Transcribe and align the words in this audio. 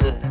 Just 0.00 0.25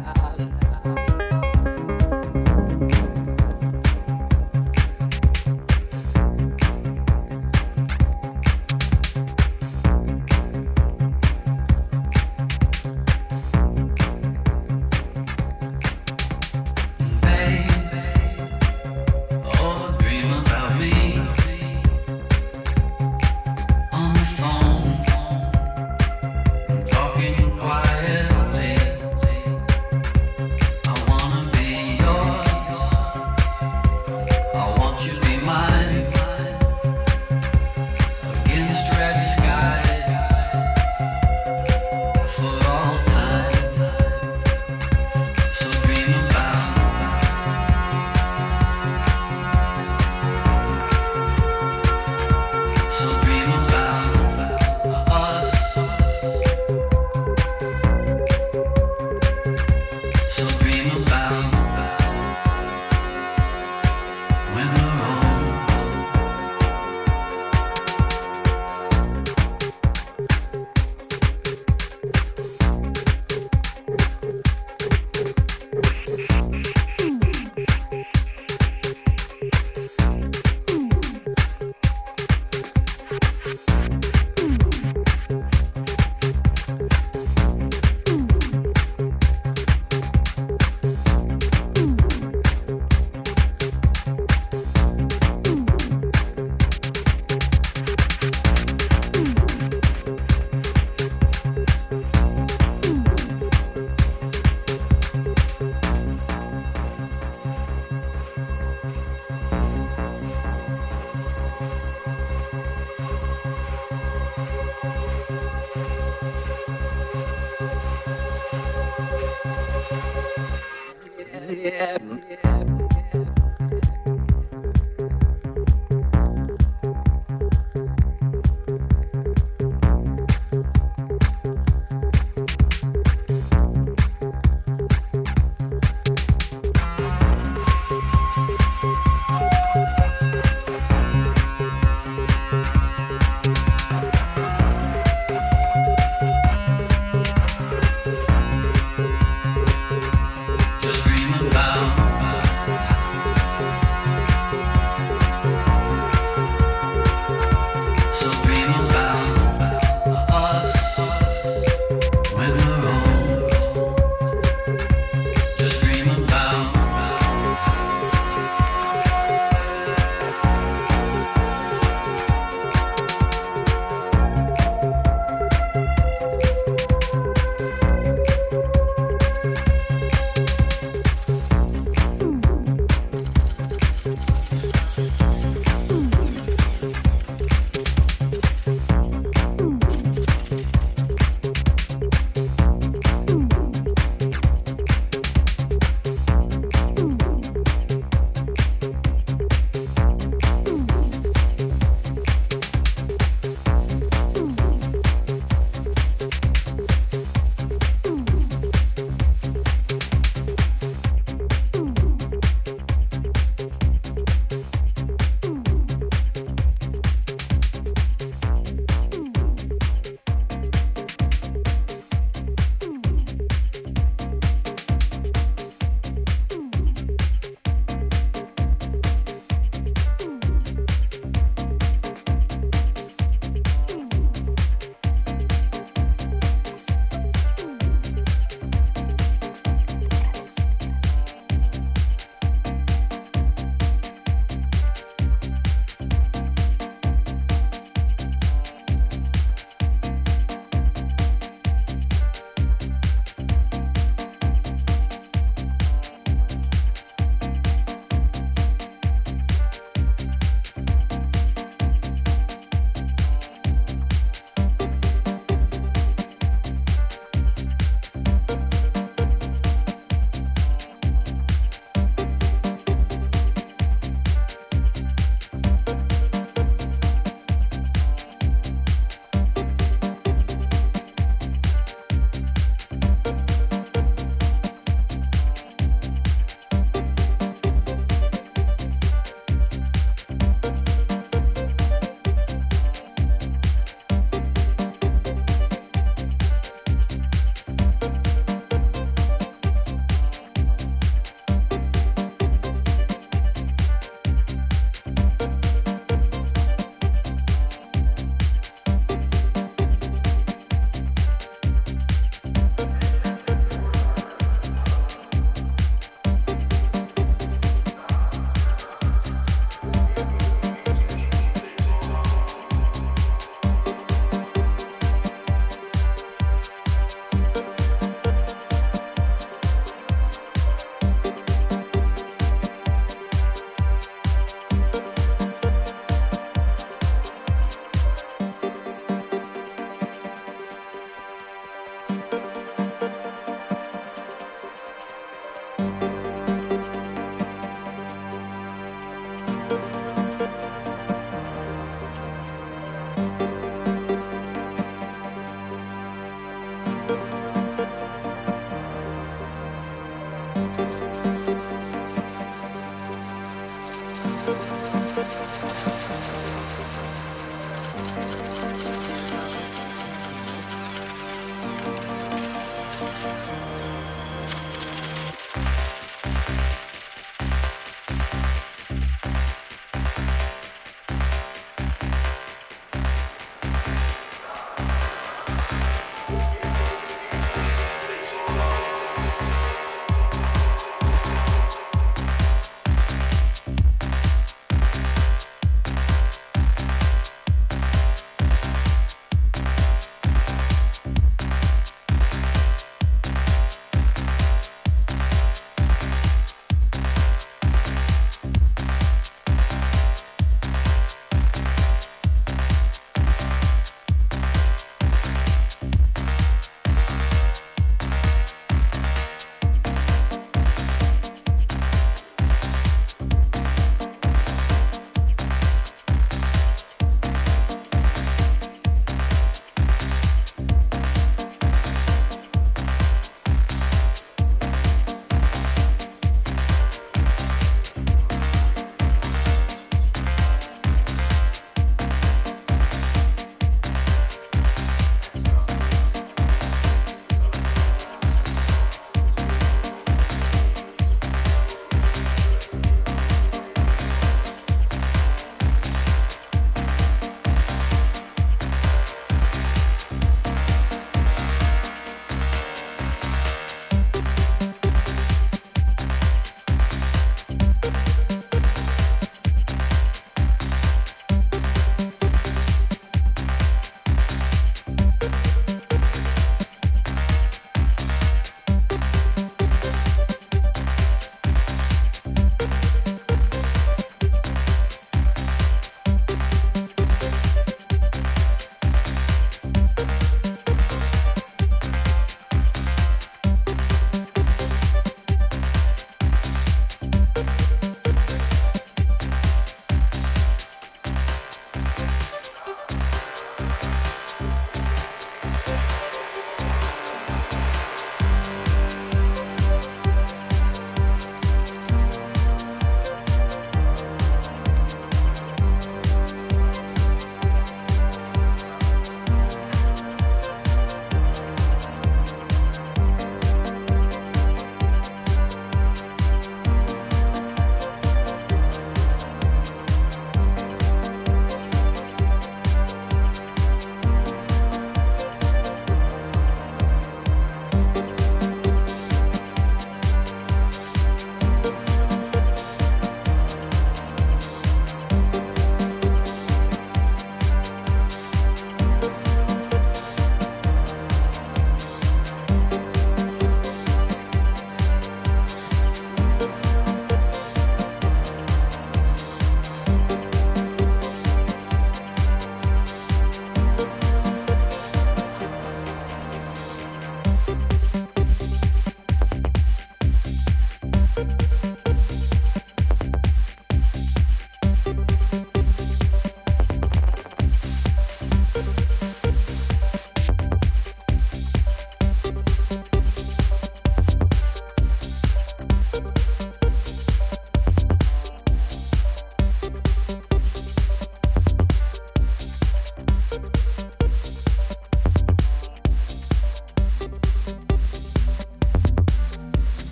yeah. 121.65 121.97
yeah. 122.29 122.54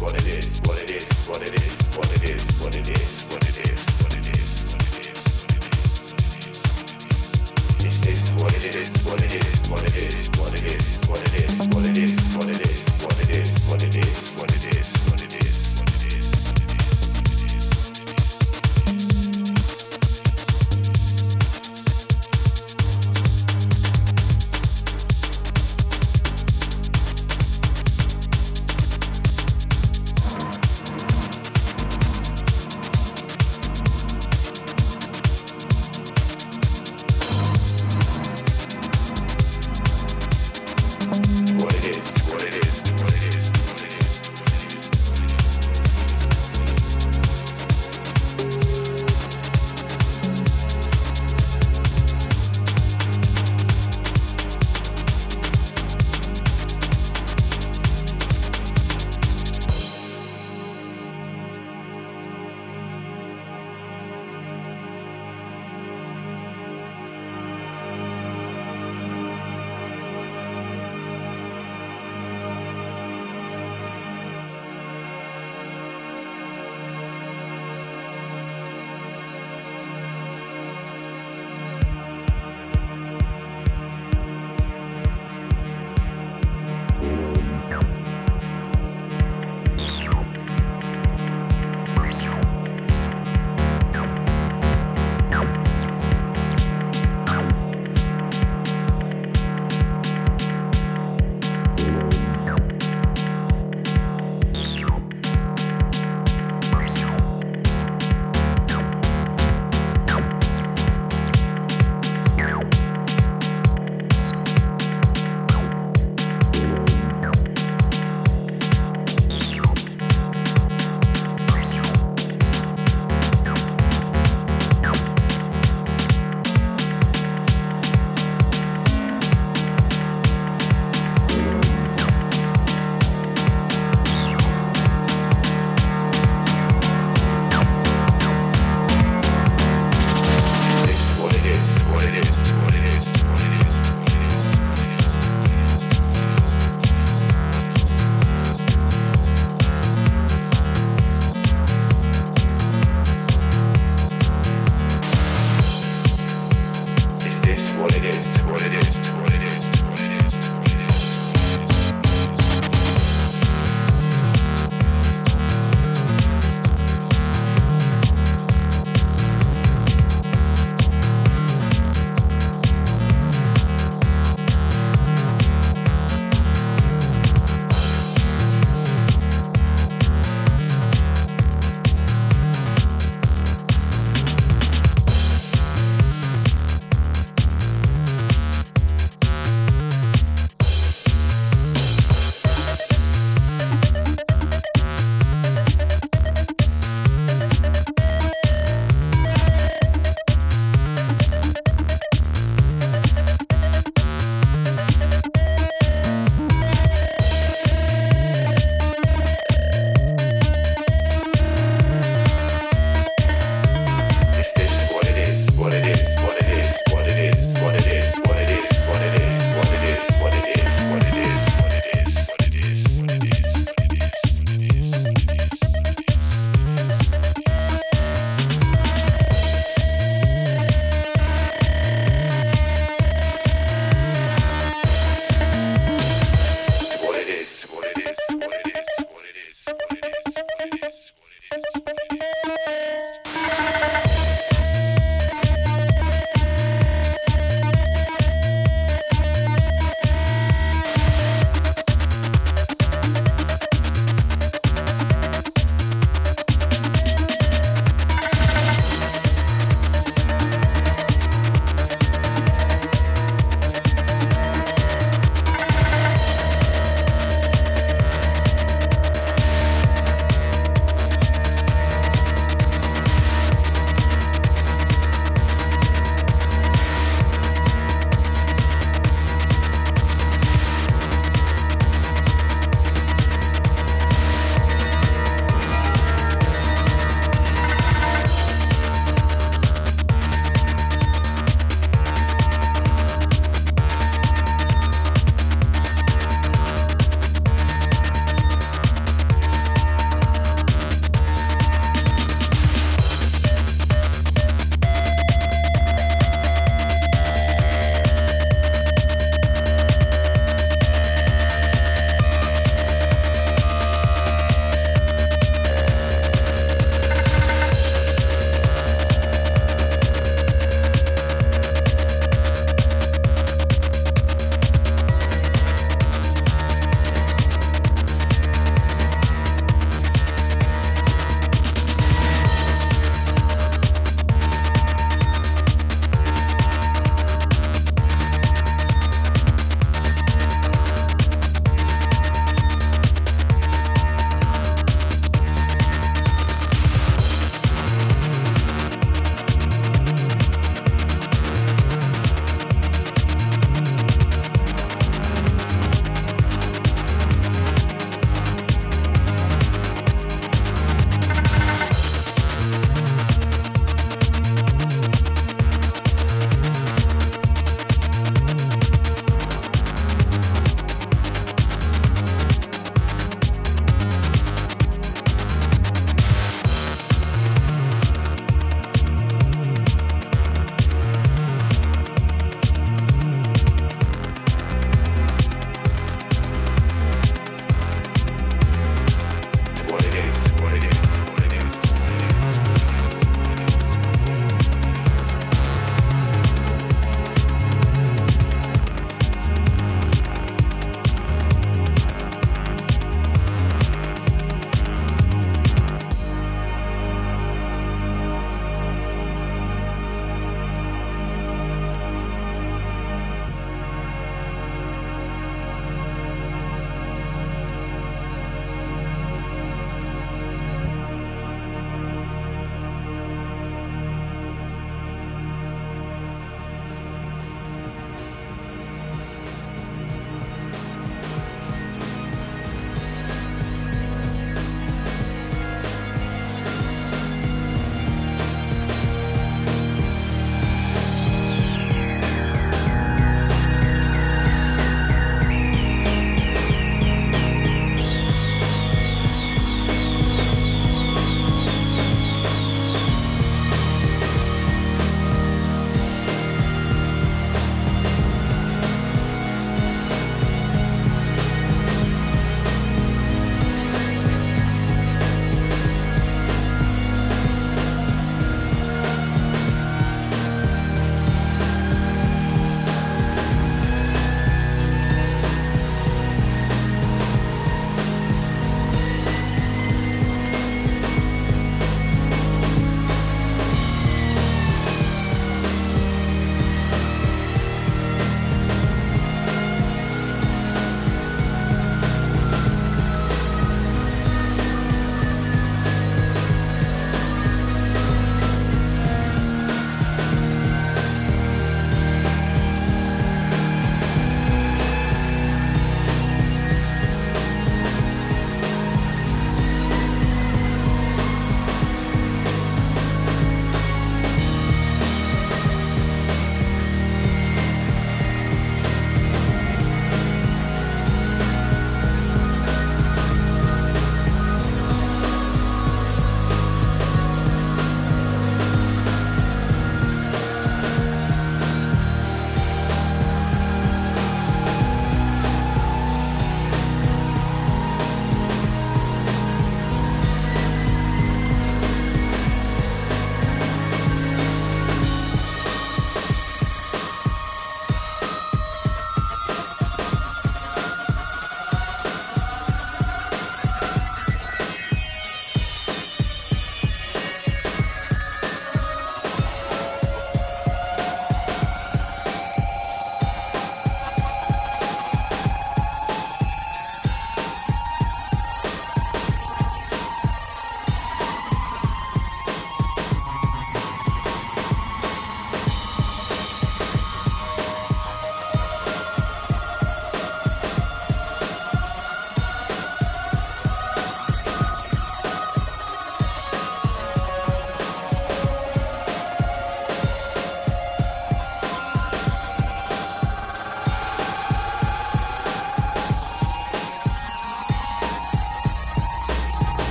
what 0.00 0.14
it 0.14 0.26
is. 0.26 0.39